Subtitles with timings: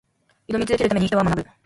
[0.47, 1.47] 挑み続けるために、人は学ぶ。